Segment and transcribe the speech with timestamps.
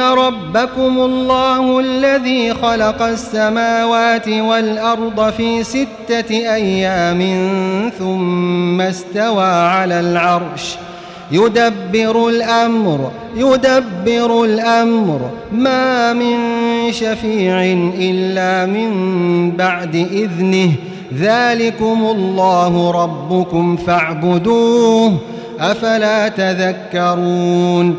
[0.00, 7.20] ربكم الله الذي خلق السماوات والأرض في ستة أيام
[7.98, 10.76] ثم استوى على العرش
[11.32, 15.30] يدبر الأمر يدبر الأمر.
[15.52, 16.36] ما من
[16.92, 17.62] شفيع
[17.98, 20.72] إلا من بعد إذنه.
[21.18, 25.16] ذلكم الله ربكم فاعبدوه
[25.60, 27.98] أفلا تذكرون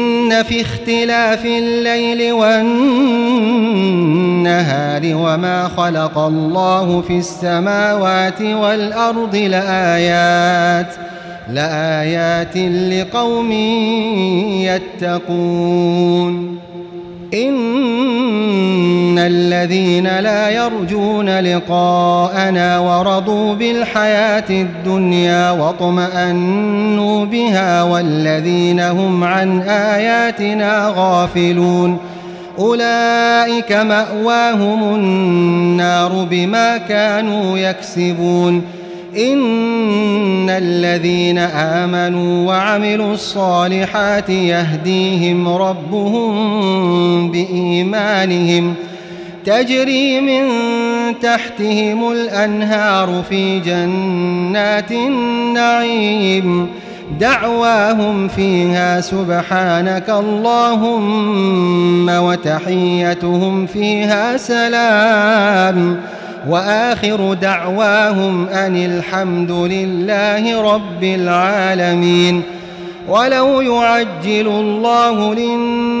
[0.31, 2.61] في اختلاف الليل والنهار
[5.03, 10.95] وما خلق الله في السماوات والأرض لآيات
[11.49, 13.51] لآيات لقوم
[15.01, 16.57] يتقون.
[17.33, 17.55] إن
[19.27, 31.97] الذين لا يرجون لقاءنا ورضوا بالحياة الدنيا واطمأنوا بها والذين هم عن آياتنا غافلون.
[32.59, 38.61] أولئك مأواهم النار بما كانوا يكسبون.
[39.17, 48.75] إن الذين آمنوا وعملوا الصالحات يهديهم ربهم بإيمانهم
[49.45, 50.49] تجري من
[51.19, 56.69] تحتهم الأنهار في جنات النعيم.
[57.19, 66.01] دعواهم فيها سبحانك اللهم وتحيتهم فيها سلام.
[66.49, 72.41] وآخر دعواهم أن الحمد لله رب العالمين.
[73.09, 76.00] ولو يعجل الله للناس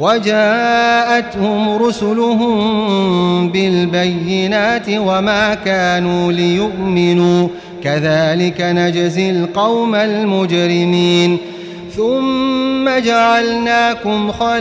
[0.00, 7.48] وجاءتهم رسلهم بالبينات وما كانوا ليؤمنوا.
[7.84, 11.38] كذلك نجزي القوم المجرمين.
[11.96, 14.60] ثم جعلناكم خلائف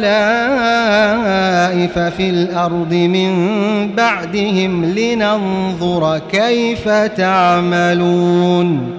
[2.00, 3.32] في الأرض من
[3.96, 8.99] بعدهم لننظر كيف تعملون.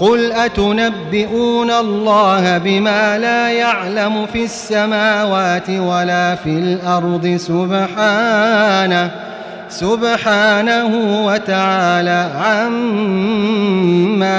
[0.00, 9.10] قل أتنبئون الله بما لا يعلم في السماوات ولا في الأرض سبحانه
[9.70, 10.90] سبحانه
[11.26, 13.68] وتعالى عما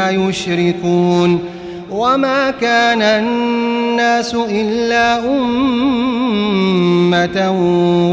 [0.10, 1.40] يشركون.
[1.92, 6.42] وما كان الناس إلا أمة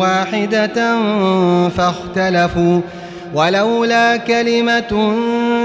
[0.00, 0.96] واحدة
[1.68, 2.80] فاختلفوا.
[3.34, 5.14] ولولا كلمة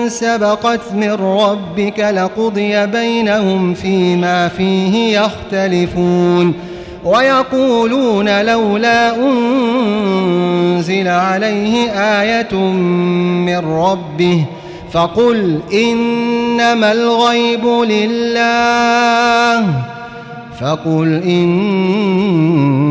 [0.09, 6.53] سبقت من ربك لقضي بينهم فيما فيه يختلفون
[7.05, 14.45] ويقولون لولا أنزل عليه آية من ربه
[14.91, 19.65] فقل إنما الغيب لله
[20.59, 21.21] فقل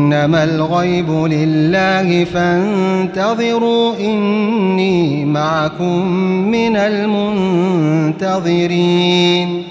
[0.03, 6.07] إنما الغيب لله فانتظروا إني معكم
[6.51, 6.77] من
[8.17, 9.63] المنتظرين.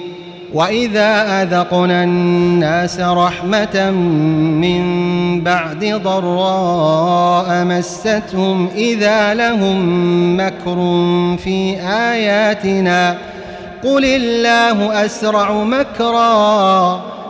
[0.55, 3.90] وإذا أذقنا الناس رحمة
[4.61, 4.82] من
[5.40, 10.76] بعد ضراء مستهم إذا لهم مكر
[11.44, 13.17] في آياتنا
[13.84, 17.22] قل الله أسرع مكراً.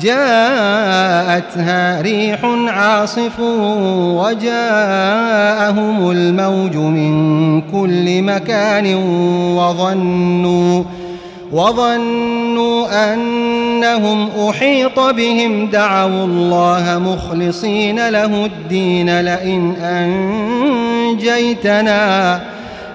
[0.00, 3.40] جاءتها ريح عاصف
[4.20, 8.94] وجاءهم الموج من كل مكان
[9.56, 10.82] وظنوا
[11.52, 15.66] وظنوا أنهم أحيط بهم.
[15.70, 19.74] دعوا الله مخلصين له الدين لئن
[21.14, 22.40] أنجيتنا.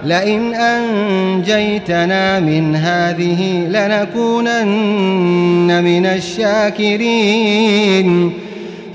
[0.04, 5.04] لئن أنجيتنا من هذه لنكونن
[5.84, 7.60] من الشاكرين.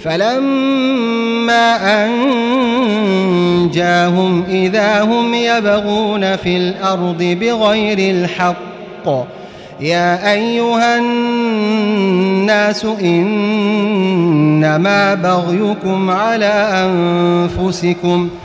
[0.06, 1.78] فلما
[3.66, 9.28] أنجاهم إذا هم يبغون في الأرض بغير الحق
[9.80, 14.34] يا أيها الناس إنما
[15.14, 18.45] بغيكم على أنفسكم ۖ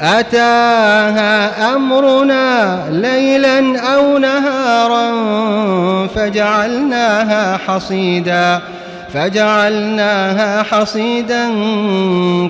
[0.00, 5.06] أتاها أمرنا ليلا أو نهارا
[6.06, 8.60] فجعلناها حصيدا
[9.14, 11.46] فجعلناها حصيدا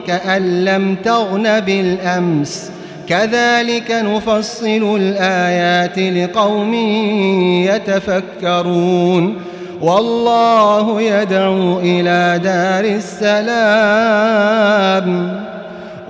[0.06, 2.70] كأن لم تغن بالأمس.
[3.08, 6.74] كذلك نفصل الآيات لقوم
[7.64, 9.36] يتفكرون.
[9.80, 12.84] والله يدعو إلى دار
[13.34, 15.44] السلام.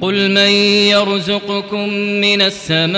[0.00, 0.50] قل من
[0.90, 1.88] يرزقكم
[2.20, 2.94] من السماء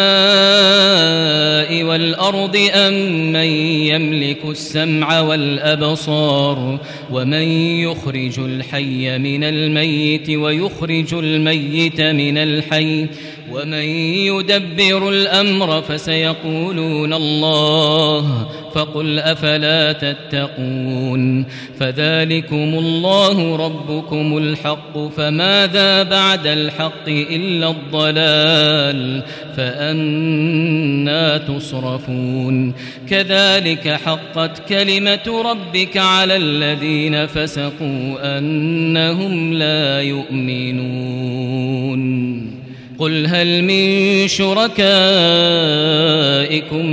[1.82, 2.92] والأرض أم
[3.32, 3.46] من
[3.86, 6.78] يملك السمع والأبصار
[7.10, 7.42] ومن
[7.80, 13.06] يخرج الحي من الميت ويخرج الميت من الحي
[13.52, 13.84] ومن
[14.26, 21.44] يدبر الأمر فسيقولون الله فقل أفلا تتقون
[21.78, 29.22] فذلكم الله ربكم الحق فماذا بعد الحق إلا الضلال
[29.56, 32.74] فأنا تصرفون
[33.08, 41.36] كذلك حقت كلمة ربك على الذين فسقوا أنهم لا يؤمنون
[42.98, 44.76] قل هل من شركائكم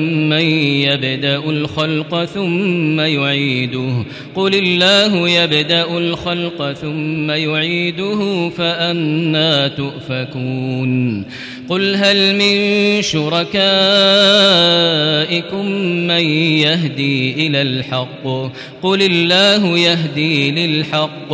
[0.03, 0.45] من
[0.81, 4.05] يبدأ الخلق ثم يعيده؟
[4.35, 11.25] قل الله يبدأ الخلق ثم يعيده فأنا تؤفكون.
[11.69, 13.55] قل هل من شركائكم
[16.07, 16.25] من
[16.59, 18.27] يهدي إلى الحق؟
[18.83, 21.33] قل الله يهدي للحق.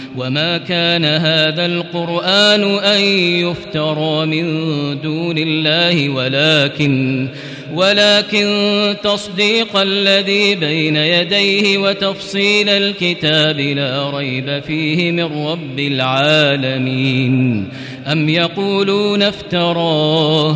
[0.17, 3.01] وما كان هذا القرآن أن
[3.47, 4.45] يفترى من
[5.01, 7.27] دون الله ولكن
[7.73, 17.67] ولكن تصديق الذي بين يديه وتفصيل الكتاب لا ريب فيه من رب العالمين.
[18.07, 20.55] أم يقولون افتراه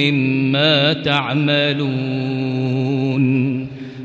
[0.00, 2.37] مما تعملون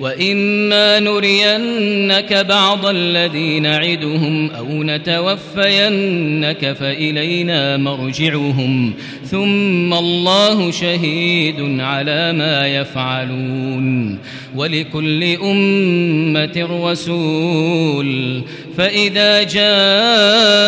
[0.00, 14.18] وإما نرينك بعض الذي نعدهم أو نتوفينك فإلينا مرجعهم ثم الله شهيد على ما يفعلون
[14.56, 18.42] ولكل أمة رسول
[18.76, 20.67] فإذا جاء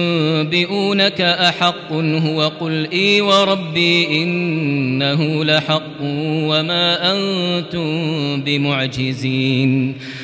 [0.00, 9.94] ويستنبئونك أحق هو قل إي وربي إنه لحق وما أنتم بمعجزين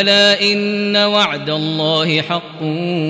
[0.00, 2.62] ألا إن وعد الله حق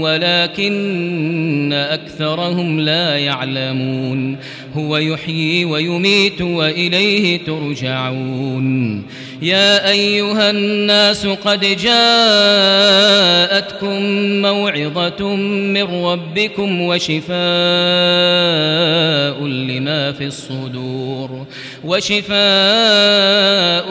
[0.02, 4.38] ولكن أكثرهم لا يعلمون
[4.76, 9.02] هو يحيي ويميت وإليه ترجعون.
[9.42, 12.92] يا أيها الناس قد جاءتكم
[14.42, 17.32] موعظة من ربكم وشفاء
[19.46, 21.46] لما في الصدور
[21.84, 22.34] وشفاء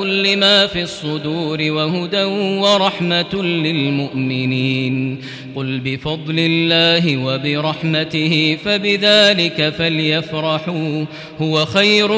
[0.04, 5.22] لما في الصدور وهدى ورحمة للمؤمنين.
[5.56, 11.06] قل بفضل الله وبرحمته فبذلك فليفرحوا
[11.42, 12.12] هو خير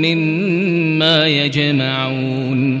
[0.00, 2.80] مما يجمعون.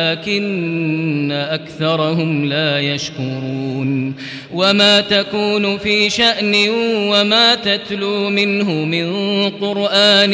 [0.01, 4.13] ولكن أكثرهم لا يشكرون.
[4.53, 6.69] وما تكون في شأن
[7.09, 9.07] وما تتلو منه من
[9.49, 10.33] قرآن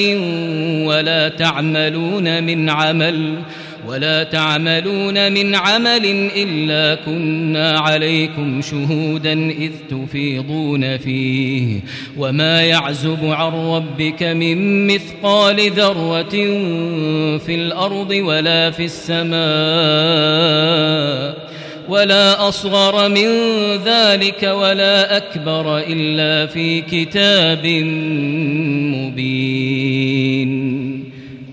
[0.86, 3.40] ولا تعملون من عمل
[3.88, 11.80] ولا تعملون من عمل إلا كنا عليكم شهودا إذ تفيضون فيه.
[12.18, 16.30] وما يعزب عن ربك من مثقال ذرة
[17.38, 19.38] في الأرض ولا في السماء
[21.90, 23.28] ولا أصغر من
[23.86, 27.68] ذلك ولا أكبر إلا في كتاب
[28.96, 30.87] مبين.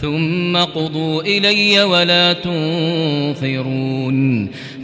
[0.00, 3.80] ثم قضوا إلي ولا تنظرون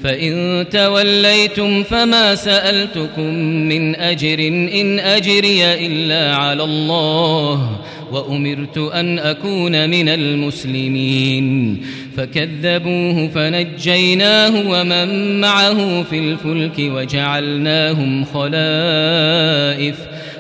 [0.03, 7.81] فإن توليتم فما سألتكم من أجر إن أجري إلا على الله
[8.13, 11.77] وأمرت أن أكون من المسلمين.
[12.17, 19.97] فكذبوه فنجيناه ومن معه في الفلك وجعلناهم خلائف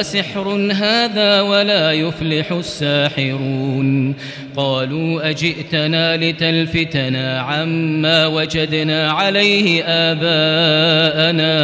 [0.00, 4.14] أسحر هذا ولا يفلح الساحرون
[4.56, 11.56] قالوا أجئتنا لتلفتنا عما وجدنا عليه آباءنا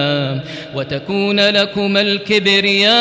[0.74, 2.92] وتكون لكما الكبرياء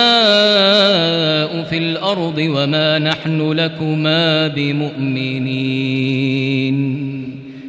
[1.63, 6.01] في الأرض وما نحن لكما بمؤمنين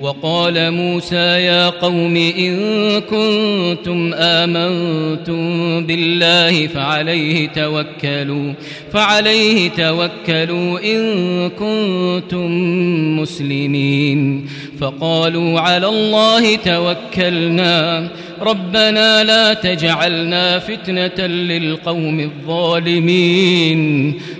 [0.00, 2.54] وقال موسى يا قوم إن
[3.00, 8.52] كنتم آمنتم بالله فعليه توكلوا
[8.92, 12.50] فعليه توكلوا إن كنتم
[13.20, 14.46] مسلمين.
[14.80, 18.08] فقالوا على الله توكلنا.
[18.40, 23.78] ربنا لا تجعلنا فتنة للقوم الظالمين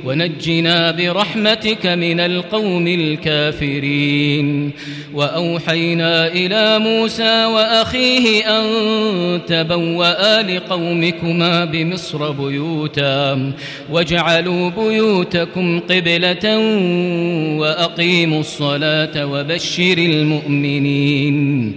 [0.05, 4.71] ونجنا برحمتك من القوم الكافرين
[5.15, 8.67] وأوحينا إلى موسى وأخيه أن
[9.47, 13.53] تبوأ لقومكما بمصر بيوتا
[13.91, 16.59] واجعلوا بيوتكم قبلة
[17.59, 21.77] وأقيموا الصلاة وبشر المؤمنين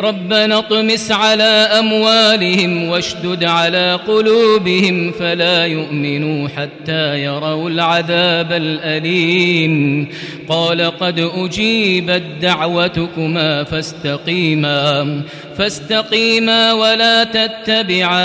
[0.00, 10.06] ربنا اطمس على أموالهم واشدد على قلوبهم فلا يؤمنوا حتى يروا العذاب الأليم.
[10.48, 15.22] قال قد أجيبت دعوتكما فاستقيما
[15.58, 18.16] فاستقيما ولا تتبعان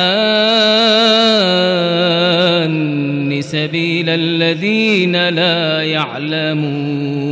[3.42, 7.32] سبيل الذين لا يعلمون.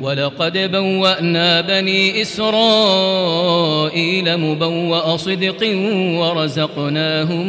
[0.00, 3.56] ولقد بوأنا بني إسرائيل
[4.36, 5.76] مبوأ صدق
[6.18, 7.46] ورزقناهم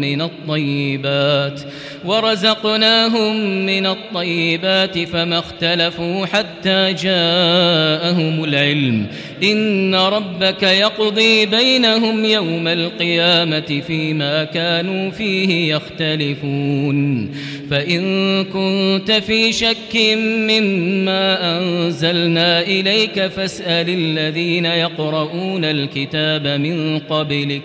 [0.00, 1.60] من الطيبات.
[2.04, 3.36] ورزقناهم
[3.66, 9.06] من الطيبات فما اختلفوا حتى جاءهم العلم.
[9.42, 17.30] إن ربك يقضي بينهم يوم القيامة فيما كانوا فيه يختلفون.
[17.70, 27.62] فإن كنت في شك مما أنزلنا إليك فاسأل الذين يقرؤون الكتاب من قبلك.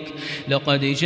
[0.48, 0.98] لقد جاءك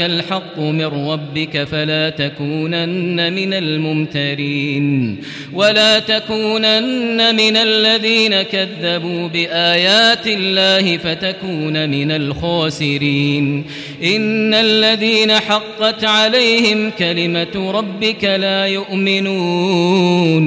[0.00, 0.84] الحق من
[1.22, 5.18] ربك فلا تكونن من الممترين
[5.52, 13.64] ولا تكونن من الذين كذبوا بآيات الله فتكون من الخاسرين.
[14.02, 20.42] إن الذين حقت عليهم كلمة ربك لا يؤمنون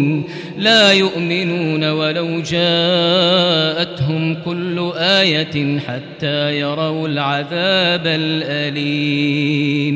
[0.57, 9.95] لا يؤمنون ولو جاءتهم كل آية حتى يروا العذاب الأليم.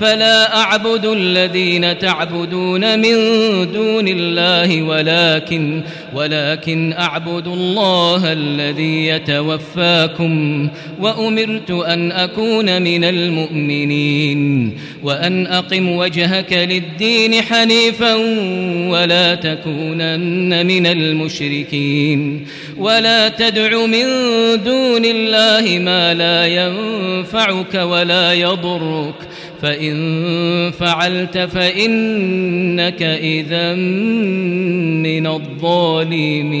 [0.00, 3.16] فلا أعبد الذين تعبدون من
[3.72, 5.82] دون الله ولكن
[6.14, 10.68] ولكن أعبد الله الذي يتوفاكم
[11.00, 18.14] وأمرت أن أكون من المؤمنين وأن أقم وجهك للدين حنيفا
[18.88, 22.46] ولا تكونن من المشركين
[22.78, 24.04] ولا تدع من
[24.64, 29.14] دون الله ما لا ينفعك ولا يضرك
[29.62, 36.60] فإن فعلت فإنك إذا من الظالمين.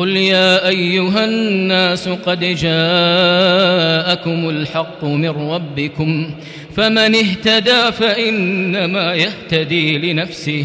[0.00, 6.34] قل يا أيها الناس قد جاءكم الحق من ربكم
[6.76, 10.64] فمن اهتدى فإنما يهتدي لنفسه.